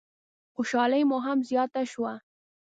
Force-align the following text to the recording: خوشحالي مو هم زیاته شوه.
خوشحالي 0.55 1.01
مو 1.09 1.17
هم 1.25 1.37
زیاته 1.49 1.81
شوه. 1.91 2.13